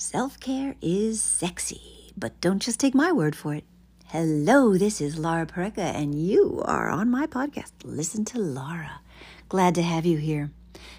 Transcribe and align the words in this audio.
Self 0.00 0.38
care 0.38 0.76
is 0.80 1.20
sexy, 1.20 2.12
but 2.16 2.40
don't 2.40 2.62
just 2.62 2.78
take 2.78 2.94
my 2.94 3.10
word 3.10 3.34
for 3.34 3.56
it. 3.56 3.64
Hello, 4.06 4.78
this 4.78 5.00
is 5.00 5.18
Laura 5.18 5.44
Pareca, 5.44 5.92
and 5.92 6.14
you 6.14 6.62
are 6.66 6.88
on 6.88 7.10
my 7.10 7.26
podcast. 7.26 7.72
Listen 7.82 8.24
to 8.26 8.38
Laura. 8.38 9.00
Glad 9.48 9.74
to 9.74 9.82
have 9.82 10.06
you 10.06 10.18
here. 10.18 10.52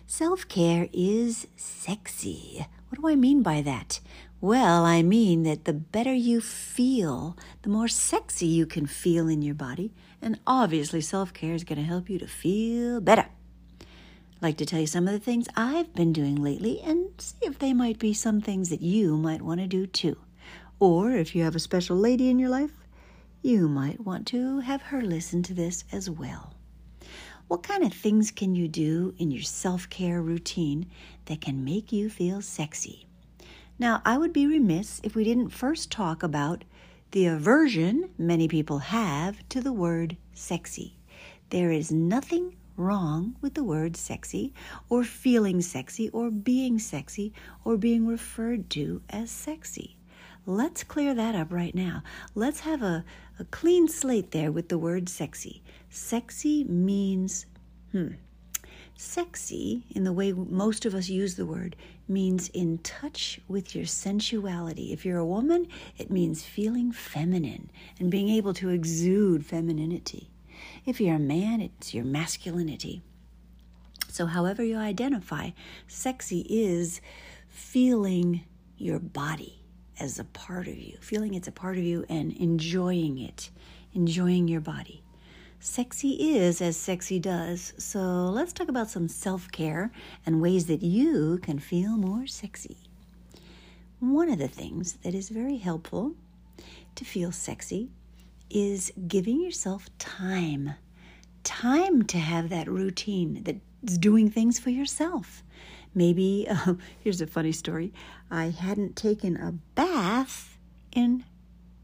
Self 0.06 0.46
care 0.50 0.90
is 0.92 1.48
sexy. 1.56 2.68
What 2.90 3.00
do 3.00 3.08
I 3.08 3.16
mean 3.16 3.42
by 3.42 3.62
that? 3.62 4.02
Well, 4.42 4.84
I 4.84 5.02
mean 5.02 5.44
that 5.44 5.64
the 5.64 5.72
better 5.72 6.14
you 6.14 6.42
feel, 6.42 7.38
the 7.62 7.70
more 7.70 7.88
sexy 7.88 8.48
you 8.48 8.66
can 8.66 8.86
feel 8.86 9.30
in 9.30 9.42
your 9.42 9.56
body, 9.56 9.94
and 10.22 10.42
obviously, 10.46 11.00
self 11.00 11.32
care 11.32 11.54
is 11.54 11.64
going 11.64 11.80
to 11.80 11.86
help 11.86 12.10
you 12.10 12.20
to 12.20 12.28
feel 12.28 13.00
better 13.00 13.28
like 14.42 14.58
to 14.58 14.66
tell 14.66 14.80
you 14.80 14.88
some 14.88 15.08
of 15.08 15.14
the 15.14 15.20
things 15.20 15.48
I've 15.56 15.94
been 15.94 16.14
doing 16.14 16.36
lately 16.36 16.80
and 16.82 17.10
see 17.18 17.38
if 17.42 17.60
they 17.60 17.74
might 17.74 18.00
be 18.00 18.14
some 18.14 18.40
things 18.40 18.70
that 18.70 18.82
you 18.82 19.18
might 19.18 19.42
want 19.42 19.60
to 19.60 19.68
do 19.68 19.86
too. 19.86 20.18
Or 20.80 21.12
if 21.12 21.36
you 21.36 21.44
have 21.44 21.56
a 21.56 21.60
special 21.60 21.98
lady 21.98 22.30
in 22.30 22.40
your 22.40 22.50
life, 22.50 22.72
you 23.42 23.68
might 23.68 24.00
want 24.00 24.28
to 24.28 24.60
have 24.60 24.82
her 24.84 25.02
listen 25.02 25.44
to 25.44 25.54
this 25.54 25.84
as 25.92 26.10
well. 26.10 26.54
What 27.50 27.64
kind 27.64 27.84
of 27.84 27.94
things 27.94 28.32
can 28.32 28.56
you 28.56 28.68
do 28.68 29.14
in 29.18 29.32
your 29.32 29.44
self 29.44 29.90
care 29.90 30.22
routine 30.22 30.90
that 31.26 31.42
can 31.42 31.66
make 31.66 31.92
you 31.92 32.10
feel 32.10 32.42
sexy? 32.42 33.08
Now, 33.78 34.02
I 34.06 34.18
would 34.18 34.34
be 34.34 34.46
remiss 34.46 35.02
if 35.04 35.16
we 35.16 35.24
didn't 35.24 35.50
first 35.50 35.92
talk 35.92 36.22
about 36.24 36.64
the 37.12 37.26
aversion 37.26 38.12
many 38.18 38.48
people 38.48 38.80
have 38.80 39.48
to 39.50 39.62
the 39.62 39.74
word 39.74 40.16
sexy. 40.34 40.98
There 41.50 41.72
is 41.72 41.92
nothing 41.92 42.56
wrong 42.80 43.36
with 43.42 43.54
the 43.54 43.64
word 43.64 43.98
sexy 43.98 44.54
or 44.90 45.04
feeling 45.04 45.62
sexy 45.62 46.10
or 46.10 46.32
being 46.32 46.80
sexy 46.80 47.34
or 47.64 47.78
being 47.78 48.08
referred 48.08 48.70
to 48.72 49.02
as 49.10 49.30
sexy. 49.30 49.98
Let's 50.46 50.84
clear 50.84 51.14
that 51.14 51.36
up 51.36 51.52
right 51.52 51.76
now. 51.76 52.02
Let's 52.34 52.62
have 52.62 52.82
a, 52.82 53.04
a 53.38 53.44
clean 53.46 53.88
slate 53.88 54.32
there 54.32 54.52
with 54.52 54.70
the 54.70 54.78
word 54.78 55.10
sexy. 55.10 55.62
Sexy 55.90 56.64
means, 56.64 57.46
hmm, 57.92 58.14
sexy, 58.96 59.84
in 59.92 60.06
the 60.06 60.14
way 60.14 60.32
most 60.32 60.86
of 60.86 60.96
us 60.96 61.10
use 61.10 61.36
the 61.36 61.46
word, 61.46 61.76
means 62.08 62.50
in 62.50 62.80
touch 62.80 63.40
with 63.48 63.76
your 63.76 63.86
sensuality. 63.86 64.92
If 64.92 65.06
you're 65.06 65.20
a 65.20 65.26
woman, 65.26 65.68
it 65.98 66.10
means 66.10 66.44
feeling 66.44 66.92
feminine 66.92 67.70
and 68.00 68.10
being 68.10 68.30
able 68.30 68.54
to 68.56 68.70
exude 68.70 69.46
femininity. 69.46 70.30
If 70.86 71.00
you're 71.00 71.16
a 71.16 71.20
man, 71.20 71.62
it's 71.62 71.94
your 71.94 72.06
masculinity. 72.06 73.02
So, 74.10 74.26
however 74.26 74.64
you 74.64 74.78
identify, 74.78 75.52
sexy 75.88 76.46
is 76.50 77.02
feeling 77.48 78.44
your 78.78 79.00
body 79.00 79.60
as 80.00 80.18
a 80.18 80.24
part 80.24 80.68
of 80.68 80.78
you, 80.78 80.98
feeling 81.02 81.34
it's 81.34 81.48
a 81.48 81.52
part 81.52 81.78
of 81.78 81.84
you 81.84 82.06
and 82.10 82.32
enjoying 82.34 83.20
it, 83.20 83.50
enjoying 83.94 84.48
your 84.48 84.62
body. 84.62 85.04
Sexy 85.60 86.36
is 86.36 86.62
as 86.62 86.78
sexy 86.78 87.20
does. 87.20 87.74
So, 87.78 88.00
let's 88.00 88.54
talk 88.54 88.70
about 88.70 88.90
some 88.90 89.08
self 89.08 89.52
care 89.52 89.92
and 90.26 90.42
ways 90.42 90.66
that 90.68 90.82
you 90.82 91.38
can 91.42 91.60
feel 91.60 91.98
more 91.98 92.28
sexy. 92.28 92.78
One 94.00 94.30
of 94.30 94.40
the 94.40 94.48
things 94.48 94.94
that 95.04 95.14
is 95.14 95.30
very 95.30 95.58
helpful 95.58 96.14
to 96.96 97.06
feel 97.06 97.32
sexy 97.32 97.90
is 98.50 98.92
giving 99.08 99.42
yourself 99.42 99.90
time. 99.98 100.74
Time 101.44 102.04
to 102.04 102.18
have 102.18 102.50
that 102.50 102.68
routine 102.68 103.42
that's 103.44 103.98
doing 103.98 104.30
things 104.30 104.60
for 104.60 104.70
yourself. 104.70 105.44
Maybe, 105.94 106.48
uh, 106.50 106.76
here's 107.00 107.22
a 107.22 107.28
funny 107.28 107.52
story. 107.52 107.94
I 108.30 108.50
hadn't 108.50 108.96
taken 108.96 109.38
a 109.38 109.54
bath 109.76 110.58
in 110.92 111.24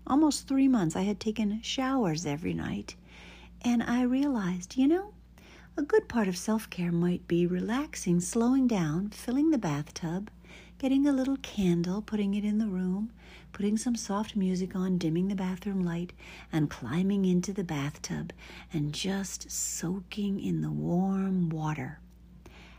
almost 0.08 0.48
three 0.48 0.68
months. 0.68 0.96
I 0.96 1.02
had 1.02 1.20
taken 1.20 1.62
showers 1.62 2.26
every 2.26 2.54
night. 2.54 2.96
And 3.62 3.82
I 3.82 4.04
realized, 4.04 4.78
you 4.78 4.88
know, 4.88 5.14
a 5.78 5.82
good 5.82 6.08
part 6.08 6.28
of 6.28 6.38
self 6.38 6.70
care 6.70 6.92
might 6.92 7.28
be 7.28 7.46
relaxing, 7.46 8.20
slowing 8.20 8.68
down, 8.68 9.10
filling 9.10 9.50
the 9.52 9.58
bathtub, 9.58 10.30
getting 10.78 11.08
a 11.08 11.14
little 11.14 11.38
candle, 11.38 12.02
putting 12.02 12.34
it 12.34 12.44
in 12.44 12.58
the 12.58 12.68
room, 12.68 13.12
putting 13.54 13.78
some 13.78 13.96
soft 13.96 14.36
music 14.36 14.76
on, 14.76 14.98
dimming 14.98 15.30
the 15.30 15.36
bathroom 15.36 15.84
light, 15.84 16.12
and 16.52 16.70
climbing 16.70 17.24
into 17.26 17.54
the 17.54 17.64
bathtub 17.64 18.34
and 18.74 18.94
just 18.94 19.50
soaking 19.50 20.40
in 20.42 20.62
the 20.62 20.72
warm 20.72 21.50
water. 21.50 22.00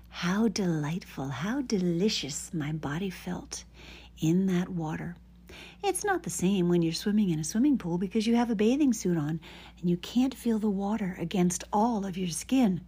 How 0.08 0.48
delightful, 0.48 1.28
how 1.28 1.62
delicious 1.62 2.52
my 2.52 2.72
body 2.72 3.10
felt 3.10 3.64
in 4.18 4.46
that 4.46 4.68
water. 4.68 5.16
It's 5.82 6.04
not 6.04 6.22
the 6.22 6.30
same 6.30 6.68
when 6.68 6.82
you're 6.82 6.92
swimming 6.92 7.30
in 7.30 7.38
a 7.38 7.44
swimming 7.44 7.78
pool 7.78 7.96
because 7.96 8.26
you 8.26 8.36
have 8.36 8.50
a 8.50 8.56
bathing 8.56 8.92
suit 8.92 9.16
on 9.16 9.40
and 9.80 9.88
you 9.88 9.96
can't 9.96 10.34
feel 10.34 10.58
the 10.58 10.68
water 10.70 11.16
against 11.18 11.64
all 11.72 12.04
of 12.04 12.18
your 12.18 12.28
skin. 12.28 12.82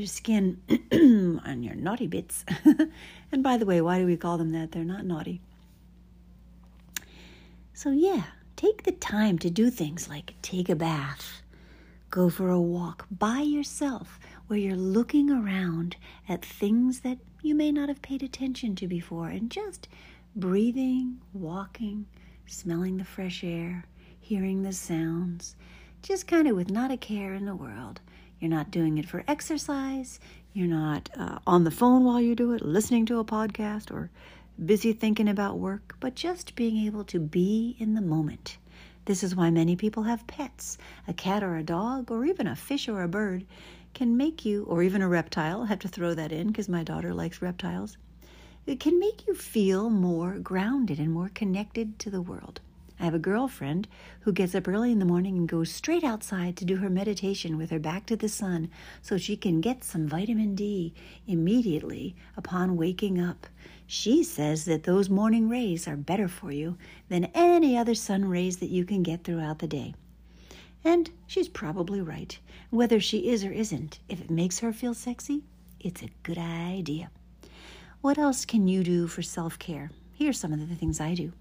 Your 0.00 0.06
skin 0.06 0.62
and 0.90 1.62
your 1.62 1.74
naughty 1.74 2.06
bits. 2.06 2.46
and 3.30 3.42
by 3.42 3.58
the 3.58 3.66
way, 3.66 3.82
why 3.82 3.98
do 3.98 4.06
we 4.06 4.16
call 4.16 4.38
them 4.38 4.52
that? 4.52 4.72
They're 4.72 4.82
not 4.82 5.04
naughty. 5.04 5.42
So, 7.74 7.90
yeah, 7.90 8.22
take 8.56 8.84
the 8.84 8.92
time 8.92 9.38
to 9.40 9.50
do 9.50 9.68
things 9.68 10.08
like 10.08 10.32
take 10.40 10.70
a 10.70 10.74
bath, 10.74 11.42
go 12.08 12.30
for 12.30 12.48
a 12.48 12.58
walk 12.58 13.08
by 13.10 13.40
yourself 13.40 14.18
where 14.46 14.58
you're 14.58 14.74
looking 14.74 15.30
around 15.30 15.96
at 16.26 16.42
things 16.42 17.00
that 17.00 17.18
you 17.42 17.54
may 17.54 17.70
not 17.70 17.90
have 17.90 18.00
paid 18.00 18.22
attention 18.22 18.74
to 18.76 18.88
before 18.88 19.28
and 19.28 19.50
just 19.50 19.86
breathing, 20.34 21.20
walking, 21.34 22.06
smelling 22.46 22.96
the 22.96 23.04
fresh 23.04 23.44
air, 23.44 23.84
hearing 24.18 24.62
the 24.62 24.72
sounds, 24.72 25.56
just 26.02 26.26
kind 26.26 26.48
of 26.48 26.56
with 26.56 26.70
not 26.70 26.90
a 26.90 26.96
care 26.96 27.34
in 27.34 27.44
the 27.44 27.54
world. 27.54 28.00
You're 28.40 28.50
not 28.50 28.70
doing 28.70 28.96
it 28.96 29.06
for 29.06 29.22
exercise. 29.28 30.18
You're 30.54 30.66
not 30.66 31.10
uh, 31.14 31.38
on 31.46 31.64
the 31.64 31.70
phone 31.70 32.04
while 32.04 32.20
you 32.20 32.34
do 32.34 32.52
it, 32.52 32.62
listening 32.62 33.04
to 33.06 33.18
a 33.18 33.24
podcast, 33.24 33.90
or 33.90 34.10
busy 34.64 34.94
thinking 34.94 35.28
about 35.28 35.58
work, 35.58 35.96
but 36.00 36.14
just 36.14 36.54
being 36.54 36.86
able 36.86 37.04
to 37.04 37.18
be 37.20 37.76
in 37.78 37.94
the 37.94 38.00
moment. 38.00 38.56
This 39.04 39.22
is 39.22 39.36
why 39.36 39.50
many 39.50 39.76
people 39.76 40.04
have 40.04 40.26
pets. 40.26 40.78
A 41.06 41.12
cat 41.12 41.42
or 41.42 41.56
a 41.56 41.62
dog, 41.62 42.10
or 42.10 42.24
even 42.24 42.46
a 42.46 42.56
fish 42.56 42.88
or 42.88 43.02
a 43.02 43.08
bird, 43.08 43.44
can 43.92 44.16
make 44.16 44.44
you, 44.46 44.64
or 44.64 44.82
even 44.82 45.02
a 45.02 45.08
reptile, 45.08 45.62
I 45.62 45.66
have 45.66 45.80
to 45.80 45.88
throw 45.88 46.14
that 46.14 46.32
in 46.32 46.46
because 46.46 46.68
my 46.68 46.82
daughter 46.82 47.12
likes 47.12 47.42
reptiles. 47.42 47.98
It 48.66 48.80
can 48.80 48.98
make 48.98 49.26
you 49.26 49.34
feel 49.34 49.90
more 49.90 50.38
grounded 50.38 50.98
and 50.98 51.12
more 51.12 51.30
connected 51.34 51.98
to 51.98 52.10
the 52.10 52.22
world. 52.22 52.60
I 53.00 53.04
have 53.04 53.14
a 53.14 53.18
girlfriend 53.18 53.88
who 54.20 54.32
gets 54.32 54.54
up 54.54 54.68
early 54.68 54.92
in 54.92 54.98
the 54.98 55.06
morning 55.06 55.38
and 55.38 55.48
goes 55.48 55.72
straight 55.72 56.04
outside 56.04 56.54
to 56.58 56.66
do 56.66 56.76
her 56.76 56.90
meditation 56.90 57.56
with 57.56 57.70
her 57.70 57.78
back 57.78 58.04
to 58.06 58.16
the 58.16 58.28
sun 58.28 58.70
so 59.00 59.16
she 59.16 59.38
can 59.38 59.62
get 59.62 59.82
some 59.82 60.06
vitamin 60.06 60.54
D 60.54 60.92
immediately 61.26 62.14
upon 62.36 62.76
waking 62.76 63.18
up. 63.18 63.46
She 63.86 64.22
says 64.22 64.66
that 64.66 64.82
those 64.82 65.08
morning 65.08 65.48
rays 65.48 65.88
are 65.88 65.96
better 65.96 66.28
for 66.28 66.52
you 66.52 66.76
than 67.08 67.30
any 67.34 67.74
other 67.74 67.94
sun 67.94 68.26
rays 68.26 68.58
that 68.58 68.68
you 68.68 68.84
can 68.84 69.02
get 69.02 69.24
throughout 69.24 69.60
the 69.60 69.66
day. 69.66 69.94
And 70.84 71.08
she's 71.26 71.48
probably 71.48 72.02
right. 72.02 72.38
Whether 72.68 73.00
she 73.00 73.30
is 73.30 73.44
or 73.44 73.50
isn't, 73.50 73.98
if 74.10 74.20
it 74.20 74.30
makes 74.30 74.58
her 74.58 74.74
feel 74.74 74.92
sexy, 74.92 75.44
it's 75.80 76.02
a 76.02 76.12
good 76.22 76.38
idea. 76.38 77.10
What 78.02 78.18
else 78.18 78.44
can 78.44 78.68
you 78.68 78.84
do 78.84 79.06
for 79.06 79.22
self 79.22 79.58
care? 79.58 79.90
Here's 80.20 80.38
some 80.38 80.52
of 80.52 80.68
the 80.68 80.74
things 80.74 81.00
I 81.00 81.14
do. 81.14 81.32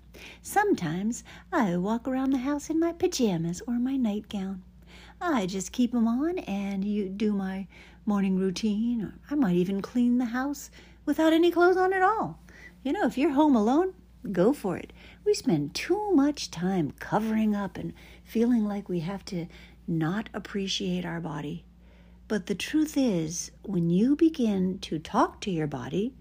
Sometimes 0.42 1.26
I 1.52 1.76
walk 1.76 2.08
around 2.08 2.32
the 2.32 2.38
house 2.38 2.70
in 2.70 2.80
my 2.80 2.94
pajamas 2.94 3.62
or 3.68 3.74
my 3.74 3.98
nightgown. 3.98 4.64
I 5.20 5.48
just 5.48 5.74
keep 5.74 5.92
them 5.92 6.08
on 6.08 6.40
and 6.40 6.86
you 6.86 7.10
do 7.10 7.34
my 7.34 7.68
morning 8.06 8.38
routine. 8.38 9.02
Or 9.02 9.20
I 9.30 9.36
might 9.36 9.58
even 9.58 9.82
clean 9.82 10.18
the 10.18 10.32
house 10.32 10.72
without 11.06 11.34
any 11.34 11.52
clothes 11.52 11.76
on 11.76 11.92
at 11.92 12.02
all. 12.02 12.40
You 12.82 12.94
know, 12.94 13.06
if 13.06 13.18
you're 13.18 13.32
home 13.32 13.54
alone, 13.54 13.96
go 14.32 14.54
for 14.54 14.78
it. 14.78 14.94
We 15.26 15.34
spend 15.34 15.76
too 15.76 16.12
much 16.14 16.50
time 16.50 16.92
covering 17.00 17.54
up 17.54 17.78
and 17.78 17.92
feeling 18.24 18.64
like 18.64 18.88
we 18.88 19.02
have 19.02 19.26
to 19.26 19.48
not 19.90 20.30
appreciate 20.34 21.04
our 21.04 21.20
body. 21.20 21.66
But 22.30 22.46
the 22.46 22.54
truth 22.54 22.96
is, 22.96 23.50
when 23.64 23.90
you 23.90 24.16
begin 24.16 24.78
to 24.82 25.00
talk 25.00 25.42
to 25.42 25.52
your 25.52 25.66
body 25.66 26.14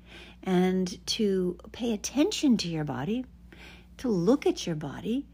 and 0.42 1.06
to 1.08 1.58
pay 1.70 1.92
attention 1.92 2.56
to 2.56 2.68
your 2.68 2.84
body, 2.84 3.26
to 3.98 4.08
look 4.08 4.46
at 4.46 4.66
your 4.66 4.74
body, 4.74 5.26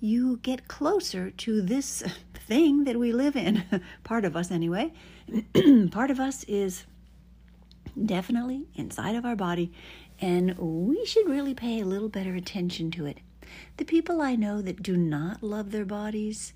you 0.00 0.38
get 0.38 0.66
closer 0.66 1.30
to 1.30 1.62
this 1.62 2.02
thing 2.34 2.82
that 2.84 2.98
we 2.98 3.12
live 3.12 3.36
in. 3.36 3.62
Part 4.02 4.24
of 4.24 4.34
us, 4.34 4.50
anyway. 4.50 4.92
Part 5.92 6.10
of 6.10 6.18
us 6.18 6.42
is 6.48 6.86
definitely 8.04 8.66
inside 8.74 9.14
of 9.14 9.24
our 9.24 9.36
body, 9.36 9.70
and 10.20 10.58
we 10.58 11.06
should 11.06 11.28
really 11.28 11.54
pay 11.54 11.78
a 11.78 11.86
little 11.86 12.08
better 12.08 12.34
attention 12.34 12.90
to 12.90 13.06
it. 13.06 13.18
The 13.76 13.84
people 13.84 14.20
I 14.20 14.34
know 14.34 14.60
that 14.60 14.82
do 14.82 14.96
not 14.96 15.44
love 15.44 15.70
their 15.70 15.84
bodies, 15.84 16.52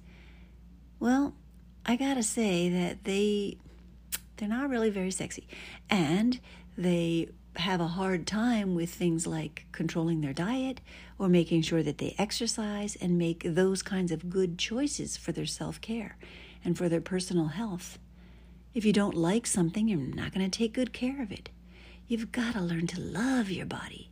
well, 0.98 1.34
I 1.84 1.96
gotta 1.96 2.22
say 2.22 2.68
that 2.68 3.04
they 3.04 3.58
they're 4.36 4.48
not 4.48 4.70
really 4.70 4.90
very 4.90 5.10
sexy, 5.10 5.46
and 5.88 6.40
they 6.76 7.28
have 7.56 7.80
a 7.80 7.88
hard 7.88 8.26
time 8.26 8.74
with 8.74 8.90
things 8.90 9.26
like 9.26 9.66
controlling 9.72 10.20
their 10.20 10.32
diet 10.32 10.80
or 11.18 11.28
making 11.28 11.62
sure 11.62 11.82
that 11.82 11.98
they 11.98 12.14
exercise 12.16 12.96
and 12.96 13.18
make 13.18 13.42
those 13.44 13.82
kinds 13.82 14.12
of 14.12 14.30
good 14.30 14.56
choices 14.56 15.16
for 15.16 15.32
their 15.32 15.46
self 15.46 15.80
care 15.80 16.16
and 16.64 16.78
for 16.78 16.88
their 16.88 17.00
personal 17.00 17.48
health. 17.48 17.98
If 18.72 18.84
you 18.84 18.92
don't 18.92 19.16
like 19.16 19.46
something, 19.46 19.88
you're 19.88 19.98
not 19.98 20.32
going 20.32 20.48
to 20.48 20.58
take 20.58 20.72
good 20.72 20.92
care 20.92 21.22
of 21.22 21.32
it. 21.32 21.48
You've 22.06 22.32
got 22.32 22.54
to 22.54 22.60
learn 22.60 22.86
to 22.88 23.00
love 23.00 23.50
your 23.50 23.66
body. 23.66 24.10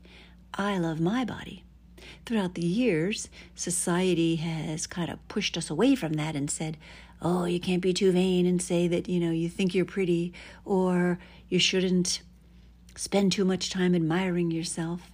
I 0.55 0.79
love 0.79 1.00
my 1.00 1.25
body. 1.25 1.65
Throughout 2.26 2.55
the 2.55 2.67
years, 2.67 3.29
society 3.55 4.37
has 4.37 4.87
kind 4.87 5.11
of 5.11 5.26
pushed 5.29 5.56
us 5.56 5.70
away 5.70 5.94
from 5.94 6.15
that 6.15 6.35
and 6.35 6.50
said, 6.50 6.76
oh, 7.20 7.44
you 7.44 7.61
can't 7.61 7.82
be 7.82 7.93
too 7.93 8.12
vain 8.12 8.47
and 8.47 8.62
say 8.62 8.88
that, 8.88 9.09
you 9.09 9.20
know, 9.20 9.31
you 9.31 9.49
think 9.49 9.75
you're 9.75 9.85
pretty, 9.85 10.32
or 10.65 11.19
you 11.49 11.59
shouldn't 11.59 12.23
spend 12.97 13.32
too 13.32 13.44
much 13.44 13.70
time 13.70 13.94
admiring 13.94 14.50
yourself. 14.50 15.11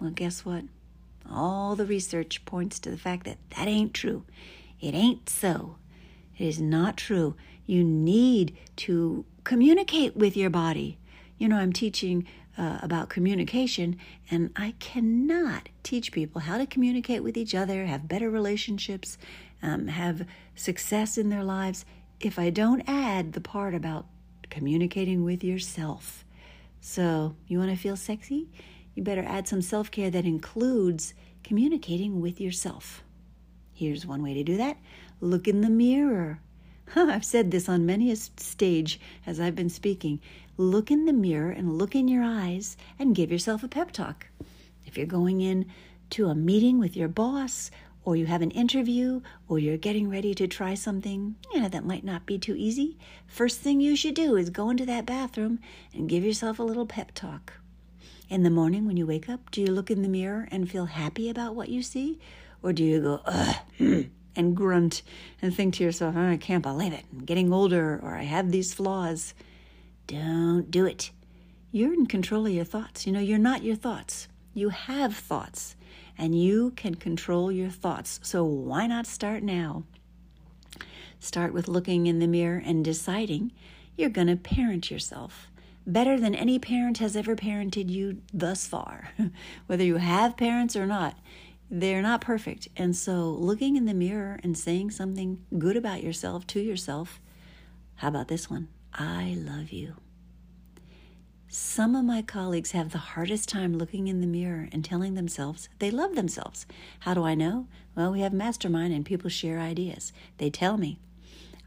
Well, 0.00 0.10
guess 0.10 0.44
what? 0.44 0.64
All 1.30 1.74
the 1.76 1.86
research 1.86 2.44
points 2.44 2.78
to 2.80 2.90
the 2.90 2.98
fact 2.98 3.24
that 3.24 3.38
that 3.56 3.68
ain't 3.68 3.94
true. 3.94 4.24
It 4.80 4.94
ain't 4.94 5.28
so. 5.28 5.76
It 6.36 6.44
is 6.44 6.60
not 6.60 6.96
true. 6.96 7.36
You 7.66 7.82
need 7.84 8.56
to 8.76 9.24
communicate 9.44 10.16
with 10.16 10.36
your 10.36 10.50
body. 10.50 10.98
You 11.38 11.48
know, 11.48 11.56
I'm 11.56 11.72
teaching 11.72 12.26
uh, 12.56 12.78
about 12.82 13.08
communication, 13.08 13.98
and 14.30 14.50
I 14.54 14.74
cannot 14.78 15.68
teach 15.82 16.12
people 16.12 16.42
how 16.42 16.58
to 16.58 16.66
communicate 16.66 17.22
with 17.22 17.36
each 17.36 17.54
other, 17.54 17.86
have 17.86 18.06
better 18.06 18.30
relationships, 18.30 19.18
um, 19.62 19.88
have 19.88 20.26
success 20.54 21.18
in 21.18 21.28
their 21.28 21.44
lives 21.44 21.84
if 22.20 22.38
I 22.38 22.50
don't 22.50 22.82
add 22.86 23.32
the 23.32 23.40
part 23.40 23.74
about 23.74 24.06
communicating 24.50 25.24
with 25.24 25.42
yourself. 25.42 26.24
So, 26.80 27.34
you 27.46 27.58
want 27.58 27.70
to 27.70 27.76
feel 27.76 27.96
sexy? 27.96 28.48
You 28.94 29.02
better 29.02 29.24
add 29.26 29.48
some 29.48 29.62
self 29.62 29.90
care 29.90 30.10
that 30.10 30.24
includes 30.24 31.14
communicating 31.42 32.20
with 32.20 32.40
yourself. 32.40 33.02
Here's 33.72 34.06
one 34.06 34.22
way 34.22 34.34
to 34.34 34.44
do 34.44 34.56
that 34.56 34.76
look 35.20 35.48
in 35.48 35.60
the 35.60 35.70
mirror. 35.70 36.40
I've 36.96 37.24
said 37.24 37.50
this 37.50 37.68
on 37.68 37.86
many 37.86 38.10
a 38.10 38.16
stage 38.16 39.00
as 39.26 39.40
I've 39.40 39.54
been 39.54 39.70
speaking. 39.70 40.20
Look 40.56 40.90
in 40.90 41.06
the 41.06 41.12
mirror 41.12 41.50
and 41.50 41.78
look 41.78 41.94
in 41.94 42.08
your 42.08 42.22
eyes 42.22 42.76
and 42.98 43.14
give 43.14 43.32
yourself 43.32 43.64
a 43.64 43.68
pep 43.68 43.90
talk. 43.90 44.26
If 44.86 44.96
you're 44.96 45.06
going 45.06 45.40
in 45.40 45.66
to 46.10 46.28
a 46.28 46.34
meeting 46.34 46.78
with 46.78 46.96
your 46.96 47.08
boss 47.08 47.70
or 48.04 48.16
you 48.16 48.26
have 48.26 48.42
an 48.42 48.50
interview, 48.50 49.20
or 49.48 49.58
you're 49.58 49.78
getting 49.78 50.10
ready 50.10 50.34
to 50.34 50.46
try 50.46 50.74
something, 50.74 51.36
you 51.52 51.60
know, 51.60 51.68
that 51.68 51.84
might 51.84 52.04
not 52.04 52.26
be 52.26 52.38
too 52.38 52.54
easy, 52.54 52.98
first 53.26 53.60
thing 53.60 53.80
you 53.80 53.96
should 53.96 54.14
do 54.14 54.36
is 54.36 54.50
go 54.50 54.70
into 54.70 54.84
that 54.84 55.06
bathroom 55.06 55.58
and 55.94 56.08
give 56.08 56.22
yourself 56.22 56.58
a 56.58 56.62
little 56.62 56.86
pep 56.86 57.12
talk. 57.14 57.54
In 58.28 58.42
the 58.42 58.50
morning 58.50 58.86
when 58.86 58.96
you 58.96 59.06
wake 59.06 59.28
up, 59.28 59.50
do 59.50 59.60
you 59.60 59.68
look 59.68 59.90
in 59.90 60.02
the 60.02 60.08
mirror 60.08 60.48
and 60.50 60.70
feel 60.70 60.86
happy 60.86 61.30
about 61.30 61.54
what 61.54 61.68
you 61.68 61.82
see? 61.82 62.18
Or 62.62 62.72
do 62.72 62.84
you 62.84 63.00
go, 63.00 63.20
ugh, 63.24 63.56
and 64.36 64.56
grunt 64.56 65.02
and 65.40 65.54
think 65.54 65.74
to 65.74 65.84
yourself, 65.84 66.14
oh, 66.16 66.30
I 66.30 66.36
can't 66.36 66.62
believe 66.62 66.92
it, 66.92 67.04
I'm 67.12 67.24
getting 67.24 67.52
older, 67.52 68.00
or 68.02 68.16
I 68.16 68.24
have 68.24 68.50
these 68.50 68.74
flaws? 68.74 69.34
Don't 70.06 70.70
do 70.70 70.84
it. 70.84 71.10
You're 71.72 71.94
in 71.94 72.06
control 72.06 72.46
of 72.46 72.52
your 72.52 72.64
thoughts. 72.64 73.06
You 73.06 73.12
know, 73.12 73.20
you're 73.20 73.38
not 73.38 73.64
your 73.64 73.76
thoughts. 73.76 74.28
You 74.52 74.68
have 74.68 75.16
thoughts 75.16 75.74
and 76.16 76.40
you 76.40 76.72
can 76.72 76.94
control 76.94 77.50
your 77.50 77.70
thoughts. 77.70 78.20
So 78.22 78.44
why 78.44 78.86
not 78.86 79.06
start 79.06 79.42
now? 79.42 79.84
Start 81.18 81.52
with 81.52 81.68
looking 81.68 82.06
in 82.06 82.18
the 82.18 82.26
mirror 82.26 82.62
and 82.64 82.84
deciding 82.84 83.52
you're 83.96 84.10
going 84.10 84.26
to 84.26 84.36
parent 84.36 84.90
yourself 84.90 85.48
better 85.86 86.18
than 86.18 86.34
any 86.34 86.58
parent 86.58 86.98
has 86.98 87.16
ever 87.16 87.36
parented 87.36 87.90
you 87.90 88.20
thus 88.32 88.66
far. 88.66 89.12
Whether 89.66 89.84
you 89.84 89.96
have 89.96 90.36
parents 90.36 90.76
or 90.76 90.86
not, 90.86 91.18
they're 91.70 92.02
not 92.02 92.20
perfect. 92.20 92.68
And 92.76 92.96
so 92.96 93.30
looking 93.30 93.76
in 93.76 93.86
the 93.86 93.94
mirror 93.94 94.38
and 94.42 94.56
saying 94.56 94.90
something 94.92 95.44
good 95.58 95.76
about 95.76 96.02
yourself 96.02 96.46
to 96.48 96.60
yourself, 96.60 97.20
how 97.96 98.08
about 98.08 98.28
this 98.28 98.48
one? 98.48 98.68
I 98.92 99.36
love 99.38 99.70
you. 99.70 99.96
Some 101.56 101.94
of 101.94 102.04
my 102.04 102.20
colleagues 102.20 102.72
have 102.72 102.90
the 102.90 103.14
hardest 103.14 103.48
time 103.48 103.78
looking 103.78 104.08
in 104.08 104.20
the 104.20 104.26
mirror 104.26 104.68
and 104.72 104.84
telling 104.84 105.14
themselves 105.14 105.68
they 105.78 105.88
love 105.88 106.16
themselves. 106.16 106.66
How 106.98 107.14
do 107.14 107.22
I 107.22 107.36
know? 107.36 107.68
Well, 107.94 108.10
we 108.10 108.22
have 108.22 108.32
mastermind 108.32 108.92
and 108.92 109.06
people 109.06 109.30
share 109.30 109.60
ideas. 109.60 110.12
They 110.38 110.50
tell 110.50 110.76
me. 110.76 110.98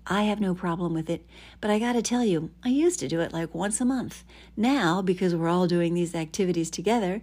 I 0.05 0.23
have 0.23 0.41
no 0.41 0.53
problem 0.53 0.93
with 0.93 1.09
it, 1.09 1.25
but 1.61 1.71
I 1.71 1.79
got 1.79 1.93
to 1.93 2.01
tell 2.01 2.25
you, 2.25 2.51
I 2.65 2.67
used 2.67 2.99
to 2.99 3.07
do 3.07 3.21
it 3.21 3.31
like 3.31 3.55
once 3.55 3.79
a 3.79 3.85
month. 3.85 4.25
Now, 4.57 5.01
because 5.01 5.33
we're 5.33 5.47
all 5.47 5.67
doing 5.67 5.93
these 5.93 6.13
activities 6.13 6.69
together, 6.69 7.21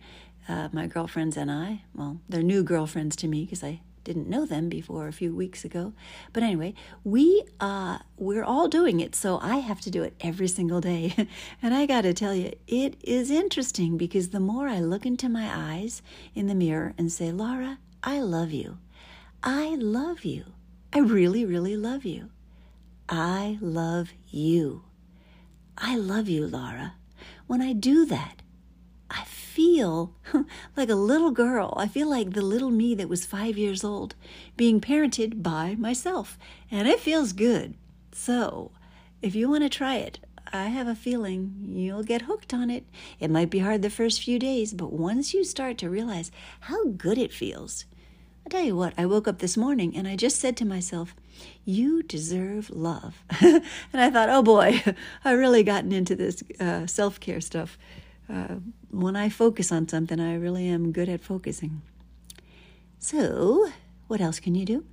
uh, 0.49 0.71
my 0.73 0.87
girlfriends 0.87 1.37
and 1.37 1.51
I, 1.51 1.83
well, 1.95 2.21
they're 2.31 2.43
new 2.43 2.63
girlfriends 2.63 3.15
to 3.17 3.29
me 3.29 3.45
because 3.45 3.63
I 3.63 3.83
didn't 4.05 4.29
know 4.29 4.47
them 4.47 4.69
before 4.69 5.09
a 5.09 5.13
few 5.13 5.35
weeks 5.35 5.65
ago. 5.65 5.93
But 6.33 6.43
anyway, 6.43 6.75
we 7.03 7.45
uh 7.59 7.99
we're 8.17 8.45
all 8.45 8.69
doing 8.69 9.01
it, 9.01 9.15
so 9.15 9.39
I 9.43 9.57
have 9.59 9.81
to 9.83 9.91
do 9.91 10.03
it 10.03 10.15
every 10.21 10.49
single 10.49 10.81
day. 10.81 11.15
and 11.63 11.75
I 11.75 11.87
got 11.87 12.03
to 12.03 12.15
tell 12.15 12.35
you, 12.35 12.53
it 12.67 12.97
is 13.03 13.31
interesting 13.31 13.97
because 13.97 14.29
the 14.29 14.41
more 14.41 14.69
I 14.69 14.81
look 14.81 15.05
into 15.07 15.29
my 15.29 15.51
eyes 15.53 16.03
in 16.35 16.47
the 16.47 16.55
mirror 16.55 16.95
and 16.99 17.11
say, 17.11 17.33
"Laura, 17.33 17.79
I 18.03 18.21
love 18.21 18.53
you. 18.53 18.79
I 19.43 19.75
love 19.75 20.25
you. 20.25 20.45
I 20.93 20.99
really 21.01 21.45
really 21.45 21.77
love 21.77 22.05
you. 22.05 22.31
I 23.09 23.59
love 23.61 24.13
you. 24.29 24.85
I 25.77 25.97
love 25.97 26.29
you, 26.29 26.47
Laura." 26.47 26.95
When 27.47 27.61
I 27.61 27.73
do 27.73 28.07
that, 28.07 28.43
I 29.15 29.25
feel 29.25 30.13
like 30.77 30.91
a 30.91 30.97
little 30.97 31.31
girl. 31.31 31.75
I 31.77 31.87
feel 31.87 32.11
like 32.11 32.33
the 32.33 32.43
little 32.43 32.71
me 32.71 32.95
that 32.97 33.09
was 33.09 33.25
five 33.25 33.57
years 33.57 33.85
old 33.85 34.17
being 34.57 34.81
parented 34.81 35.43
by 35.43 35.77
myself. 35.77 36.37
And 36.71 36.89
it 36.89 36.99
feels 36.99 37.33
good. 37.33 37.75
So, 38.13 38.73
if 39.23 39.35
you 39.35 39.49
want 39.49 39.63
to 39.63 39.69
try 39.69 39.97
it, 39.97 40.19
I 40.53 40.67
have 40.67 40.89
a 40.89 40.95
feeling 40.95 41.65
you'll 41.69 42.03
get 42.03 42.23
hooked 42.23 42.53
on 42.53 42.71
it. 42.71 42.85
It 43.21 43.31
might 43.31 43.51
be 43.51 43.61
hard 43.61 43.83
the 43.83 43.91
first 43.91 44.23
few 44.23 44.39
days, 44.39 44.75
but 44.75 44.93
once 44.93 45.33
you 45.33 45.45
start 45.45 45.79
to 45.79 45.91
realize 45.91 46.31
how 46.61 46.87
good 46.89 47.19
it 47.19 47.33
feels, 47.33 47.85
I 48.45 48.51
tell 48.51 48.63
you 48.63 48.77
what, 48.77 48.93
I 48.99 49.07
woke 49.07 49.27
up 49.27 49.39
this 49.39 49.57
morning 49.57 49.97
and 49.97 50.07
I 50.07 50.17
just 50.17 50.39
said 50.39 50.57
to 50.59 50.67
myself, 50.67 51.15
You 51.65 52.03
deserve 52.03 52.69
love. 52.71 53.23
and 53.41 53.63
I 53.95 54.11
thought, 54.11 54.29
oh 54.29 54.43
boy, 54.43 54.83
I 55.25 55.33
really 55.33 55.63
gotten 55.63 55.93
into 55.93 56.15
this 56.15 56.43
uh, 56.61 56.87
self 56.87 57.21
care 57.21 57.41
stuff 57.41 57.79
uh, 58.29 58.57
when 58.91 59.17
I 59.17 59.29
focus 59.29 59.71
on 59.71 59.89
something, 59.89 60.21
I 60.21 60.35
really 60.35 60.69
am 60.69 60.93
good 60.93 61.09
at 61.09 61.23
focusing. 61.23 61.83
So, 62.99 63.71
what 64.07 64.21
else 64.21 64.41
can 64.41 64.55
you 64.55 64.65
do? 64.65 64.85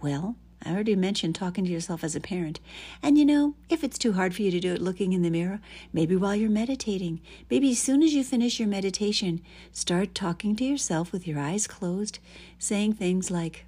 Well, 0.00 0.36
I 0.64 0.72
already 0.72 0.96
mentioned 0.96 1.34
talking 1.34 1.64
to 1.64 1.70
yourself 1.70 2.02
as 2.02 2.16
a 2.16 2.20
parent. 2.20 2.58
And 3.02 3.16
you 3.16 3.24
know, 3.24 3.54
if 3.68 3.84
it's 3.84 3.98
too 3.98 4.14
hard 4.14 4.34
for 4.34 4.42
you 4.42 4.50
to 4.50 4.58
do 4.58 4.74
it 4.74 4.82
looking 4.82 5.12
in 5.12 5.22
the 5.22 5.30
mirror, 5.30 5.60
maybe 5.92 6.16
while 6.16 6.34
you're 6.34 6.50
meditating, 6.50 7.20
maybe 7.48 7.70
as 7.70 7.78
soon 7.78 8.02
as 8.02 8.14
you 8.14 8.24
finish 8.24 8.58
your 8.58 8.68
meditation, 8.68 9.42
start 9.70 10.14
talking 10.14 10.56
to 10.56 10.64
yourself 10.64 11.12
with 11.12 11.26
your 11.26 11.38
eyes 11.38 11.66
closed, 11.66 12.18
saying 12.58 12.94
things 12.94 13.30
like, 13.30 13.64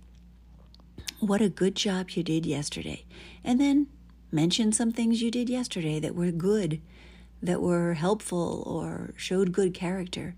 What 1.20 1.40
a 1.40 1.48
good 1.48 1.76
job 1.76 2.10
you 2.10 2.22
did 2.24 2.46
yesterday. 2.46 3.04
And 3.44 3.60
then 3.60 3.86
mention 4.32 4.72
some 4.72 4.90
things 4.90 5.22
you 5.22 5.30
did 5.30 5.48
yesterday 5.48 6.00
that 6.00 6.14
were 6.14 6.32
good 6.32 6.80
that 7.42 7.60
were 7.60 7.94
helpful 7.94 8.62
or 8.66 9.12
showed 9.16 9.52
good 9.52 9.74
character. 9.74 10.34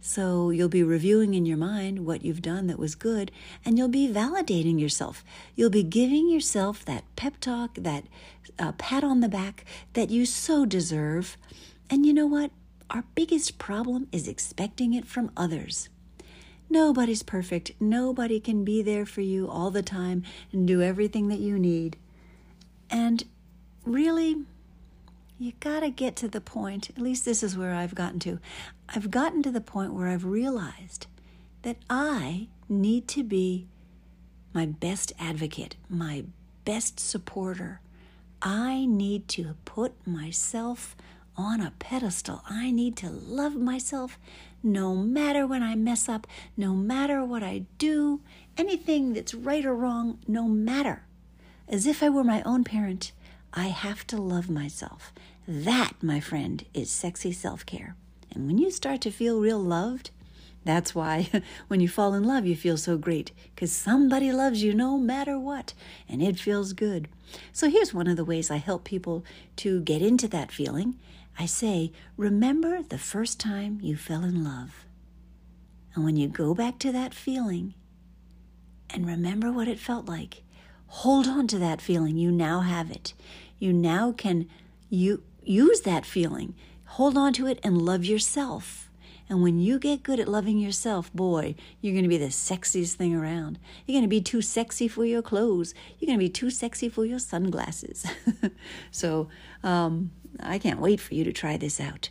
So 0.00 0.48
you'll 0.48 0.68
be 0.68 0.82
reviewing 0.82 1.34
in 1.34 1.44
your 1.44 1.58
mind 1.58 2.06
what 2.06 2.24
you've 2.24 2.40
done 2.40 2.68
that 2.68 2.78
was 2.78 2.94
good, 2.94 3.30
and 3.64 3.76
you'll 3.76 3.88
be 3.88 4.08
validating 4.08 4.80
yourself. 4.80 5.22
You'll 5.54 5.70
be 5.70 5.82
giving 5.82 6.30
yourself 6.30 6.84
that 6.86 7.04
pep 7.16 7.38
talk, 7.38 7.74
that 7.74 8.04
uh, 8.58 8.72
pat 8.72 9.04
on 9.04 9.20
the 9.20 9.28
back 9.28 9.64
that 9.92 10.10
you 10.10 10.24
so 10.24 10.64
deserve. 10.64 11.36
And 11.90 12.06
you 12.06 12.14
know 12.14 12.26
what? 12.26 12.50
Our 12.88 13.04
biggest 13.14 13.58
problem 13.58 14.08
is 14.10 14.26
expecting 14.26 14.94
it 14.94 15.06
from 15.06 15.30
others. 15.36 15.90
Nobody's 16.70 17.22
perfect. 17.22 17.72
Nobody 17.78 18.40
can 18.40 18.64
be 18.64 18.80
there 18.80 19.04
for 19.04 19.20
you 19.20 19.48
all 19.48 19.70
the 19.70 19.82
time 19.82 20.22
and 20.50 20.66
do 20.66 20.80
everything 20.80 21.28
that 21.28 21.40
you 21.40 21.58
need. 21.58 21.96
And 22.88 23.24
really, 23.84 24.36
you 25.40 25.52
got 25.58 25.80
to 25.80 25.88
get 25.88 26.16
to 26.16 26.28
the 26.28 26.40
point, 26.40 26.90
at 26.90 26.98
least 26.98 27.24
this 27.24 27.42
is 27.42 27.56
where 27.56 27.74
I've 27.74 27.94
gotten 27.94 28.20
to. 28.20 28.38
I've 28.90 29.10
gotten 29.10 29.42
to 29.42 29.50
the 29.50 29.60
point 29.60 29.94
where 29.94 30.08
I've 30.08 30.26
realized 30.26 31.06
that 31.62 31.78
I 31.88 32.48
need 32.68 33.08
to 33.08 33.22
be 33.22 33.66
my 34.52 34.66
best 34.66 35.14
advocate, 35.18 35.76
my 35.88 36.24
best 36.66 37.00
supporter. 37.00 37.80
I 38.42 38.84
need 38.84 39.28
to 39.28 39.56
put 39.64 40.06
myself 40.06 40.94
on 41.36 41.62
a 41.62 41.72
pedestal. 41.78 42.42
I 42.46 42.70
need 42.70 42.96
to 42.98 43.08
love 43.08 43.56
myself 43.56 44.18
no 44.62 44.94
matter 44.94 45.46
when 45.46 45.62
I 45.62 45.74
mess 45.74 46.06
up, 46.06 46.26
no 46.54 46.74
matter 46.74 47.24
what 47.24 47.42
I 47.42 47.64
do, 47.78 48.20
anything 48.58 49.14
that's 49.14 49.32
right 49.32 49.64
or 49.64 49.74
wrong, 49.74 50.18
no 50.28 50.44
matter. 50.48 51.04
As 51.66 51.86
if 51.86 52.02
I 52.02 52.10
were 52.10 52.24
my 52.24 52.42
own 52.42 52.62
parent, 52.62 53.12
I 53.52 53.68
have 53.68 54.06
to 54.08 54.16
love 54.16 54.48
myself. 54.48 55.12
That, 55.46 55.94
my 56.02 56.20
friend, 56.20 56.64
is 56.72 56.90
sexy 56.90 57.32
self 57.32 57.66
care. 57.66 57.96
And 58.32 58.46
when 58.46 58.58
you 58.58 58.70
start 58.70 59.00
to 59.02 59.10
feel 59.10 59.40
real 59.40 59.58
loved, 59.58 60.10
that's 60.64 60.94
why 60.94 61.28
when 61.68 61.80
you 61.80 61.88
fall 61.88 62.14
in 62.14 62.24
love, 62.24 62.46
you 62.46 62.54
feel 62.54 62.76
so 62.76 62.96
great 62.96 63.32
because 63.54 63.72
somebody 63.72 64.30
loves 64.32 64.62
you 64.62 64.72
no 64.74 64.98
matter 64.98 65.38
what, 65.38 65.74
and 66.08 66.22
it 66.22 66.38
feels 66.38 66.72
good. 66.72 67.08
So 67.52 67.68
here's 67.68 67.94
one 67.94 68.06
of 68.06 68.16
the 68.16 68.24
ways 68.24 68.50
I 68.50 68.56
help 68.56 68.84
people 68.84 69.24
to 69.56 69.80
get 69.80 70.02
into 70.02 70.28
that 70.28 70.52
feeling. 70.52 70.96
I 71.38 71.46
say, 71.46 71.92
remember 72.16 72.82
the 72.82 72.98
first 72.98 73.40
time 73.40 73.78
you 73.82 73.96
fell 73.96 74.24
in 74.24 74.44
love. 74.44 74.84
And 75.94 76.04
when 76.04 76.16
you 76.16 76.28
go 76.28 76.54
back 76.54 76.78
to 76.80 76.92
that 76.92 77.14
feeling 77.14 77.74
and 78.90 79.06
remember 79.06 79.50
what 79.50 79.68
it 79.68 79.78
felt 79.78 80.06
like, 80.06 80.42
hold 80.90 81.26
on 81.26 81.46
to 81.48 81.58
that 81.58 81.80
feeling. 81.80 82.16
You 82.16 82.30
now 82.30 82.60
have 82.60 82.90
it. 82.90 83.14
You 83.58 83.72
now 83.72 84.12
can 84.12 84.48
you 84.88 85.22
use 85.42 85.80
that 85.82 86.06
feeling. 86.06 86.54
Hold 86.84 87.16
on 87.16 87.32
to 87.34 87.46
it 87.46 87.58
and 87.62 87.80
love 87.82 88.04
yourself 88.04 88.90
and 89.30 89.42
when 89.42 89.60
you 89.60 89.78
get 89.78 90.02
good 90.02 90.18
at 90.18 90.26
loving 90.26 90.58
yourself, 90.58 91.12
boy, 91.14 91.54
you're 91.80 91.92
going 91.92 92.02
to 92.02 92.08
be 92.08 92.18
the 92.18 92.26
sexiest 92.26 92.94
thing 92.94 93.14
around. 93.14 93.60
You're 93.86 93.94
going 93.94 94.02
to 94.02 94.08
be 94.08 94.20
too 94.20 94.42
sexy 94.42 94.88
for 94.88 95.04
your 95.04 95.22
clothes. 95.22 95.72
You're 95.98 96.08
going 96.08 96.18
to 96.18 96.24
be 96.24 96.28
too 96.28 96.50
sexy 96.50 96.88
for 96.88 97.04
your 97.04 97.20
sunglasses. 97.20 98.04
so 98.90 99.28
um, 99.62 100.10
I 100.40 100.58
can't 100.58 100.80
wait 100.80 100.98
for 100.98 101.14
you 101.14 101.22
to 101.22 101.32
try 101.32 101.56
this 101.56 101.80
out. 101.80 102.10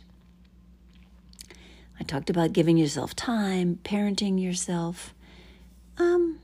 I 2.00 2.04
talked 2.04 2.30
about 2.30 2.54
giving 2.54 2.78
yourself 2.78 3.14
time, 3.14 3.78
parenting 3.84 4.42
yourself, 4.42 5.12
um, 5.98 6.39